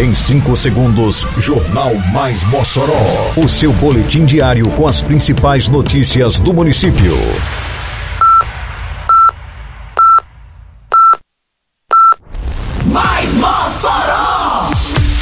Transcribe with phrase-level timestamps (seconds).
[0.00, 3.34] Em 5 segundos, Jornal Mais Mossoró.
[3.36, 7.14] O seu boletim diário com as principais notícias do município.
[12.86, 14.70] Mais Mossoró!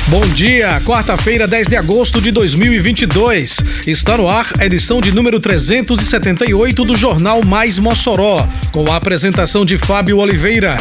[0.07, 3.59] Bom dia, quarta-feira, 10 de agosto de 2022.
[3.85, 9.65] Está no ar a edição de número 378 do Jornal Mais Mossoró, com a apresentação
[9.65, 10.77] de Fábio Oliveira.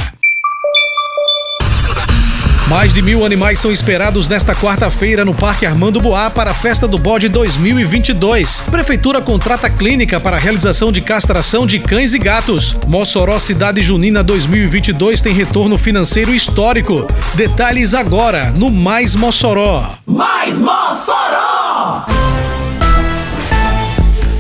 [2.70, 6.86] Mais de mil animais são esperados nesta quarta-feira no Parque Armando Boá para a Festa
[6.86, 8.64] do Bode 2022.
[8.70, 12.76] Prefeitura contrata clínica para a realização de castração de cães e gatos.
[12.86, 17.08] Mossoró Cidade Junina 2022 tem retorno financeiro histórico.
[17.36, 19.90] Detalhes agora no Mais Mossoró.
[20.06, 22.06] Mais Mossoró!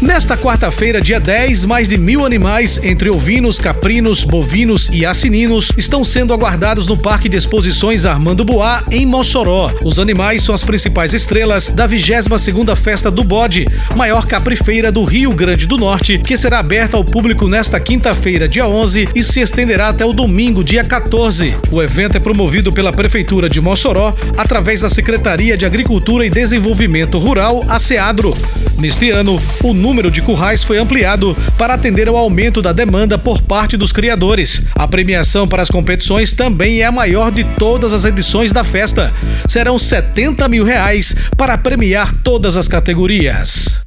[0.08, 6.02] Nesta quarta-feira, dia 10, mais de mil animais, entre ovinos, caprinos, bovinos e assininos, estão
[6.02, 9.70] sendo aguardados no Parque de Exposições Armando Boá, em Mossoró.
[9.84, 15.34] Os animais são as principais estrelas da 22ª Festa do Bode, maior caprifeira do Rio
[15.34, 19.90] Grande do Norte, que será aberta ao público nesta quinta-feira, dia 11, e se estenderá
[19.90, 21.54] até o domingo, dia 14.
[21.70, 27.20] O evento é promovido pela Prefeitura de Mossoró, através da Secretaria de Agricultura e Desenvolvimento
[27.20, 28.34] Rural, a SEADRO.
[28.80, 33.17] Neste ano, o número número de currais foi ampliado para atender ao aumento da demanda
[33.17, 34.62] por parte dos criadores.
[34.76, 39.12] A premiação para as competições também é a maior de todas as edições da festa.
[39.48, 43.87] Serão 70 mil reais para premiar todas as categorias.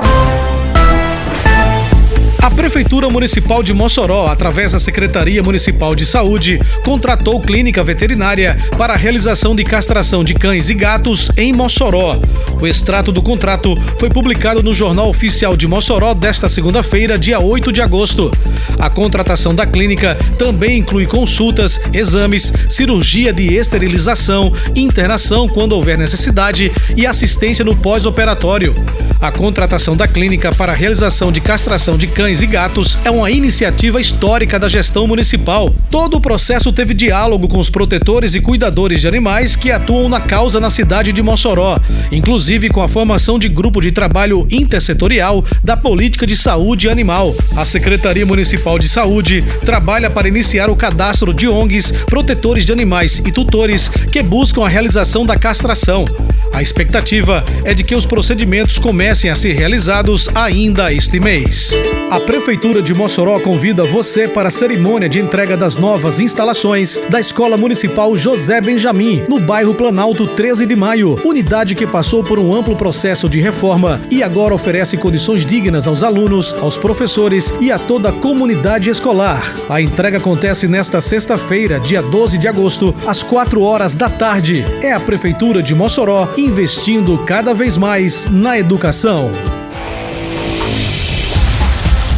[2.41, 8.93] A Prefeitura Municipal de Mossoró, através da Secretaria Municipal de Saúde, contratou clínica veterinária para
[8.93, 12.19] a realização de castração de cães e gatos em Mossoró.
[12.59, 17.71] O extrato do contrato foi publicado no Jornal Oficial de Mossoró desta segunda-feira, dia 8
[17.71, 18.31] de agosto.
[18.79, 26.71] A contratação da clínica também inclui consultas, exames, cirurgia de esterilização, internação quando houver necessidade
[26.97, 28.73] e assistência no pós-operatório.
[29.19, 33.11] A contratação da clínica para a realização de castração de cães cães e gatos é
[33.11, 35.73] uma iniciativa histórica da gestão municipal.
[35.89, 40.21] Todo o processo teve diálogo com os protetores e cuidadores de animais que atuam na
[40.21, 41.77] causa na cidade de Mossoró,
[42.09, 47.35] inclusive com a formação de grupo de trabalho intersetorial da política de saúde animal.
[47.57, 53.21] A Secretaria Municipal de Saúde trabalha para iniciar o cadastro de ONGs, protetores de animais
[53.25, 56.05] e tutores que buscam a realização da castração.
[56.53, 61.73] A expectativa é de que os procedimentos comecem a ser realizados ainda este mês.
[62.09, 67.19] A Prefeitura de Mossoró convida você para a cerimônia de entrega das novas instalações da
[67.19, 72.53] Escola Municipal José Benjamin, no bairro Planalto 13 de Maio, unidade que passou por um
[72.53, 77.79] amplo processo de reforma e agora oferece condições dignas aos alunos, aos professores e a
[77.79, 79.41] toda a comunidade escolar.
[79.67, 84.65] A entrega acontece nesta sexta-feira, dia 12 de agosto, às 4 horas da tarde.
[84.81, 89.31] É a Prefeitura de Mossoró investindo cada vez mais na educação.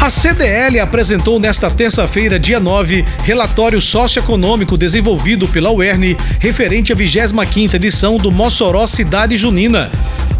[0.04, 7.76] A CDL apresentou nesta terça-feira, dia 9, relatório socioeconômico desenvolvido pela UERN referente à 25ª
[7.76, 9.90] edição do Mossoró Cidade Junina.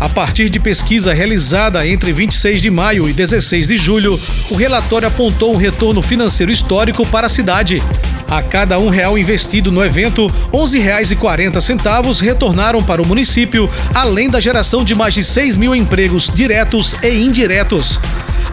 [0.02, 4.20] A partir de pesquisa realizada entre 26 de maio e 16 de julho,
[4.52, 7.82] o relatório apontou um retorno financeiro histórico para a cidade.
[8.30, 14.42] A cada um real investido no evento, R$ 11,40 retornaram para o município, além da
[14.42, 17.98] geração de mais de 6 mil empregos diretos e indiretos.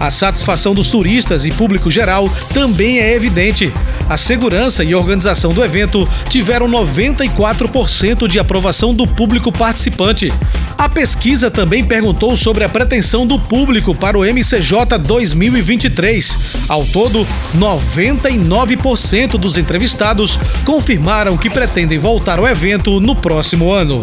[0.01, 3.71] A satisfação dos turistas e público geral também é evidente.
[4.09, 10.33] A segurança e organização do evento tiveram 94% de aprovação do público participante.
[10.79, 16.39] A pesquisa também perguntou sobre a pretensão do público para o MCJ 2023.
[16.67, 17.27] Ao todo,
[17.59, 24.03] 99% dos entrevistados confirmaram que pretendem voltar ao evento no próximo ano.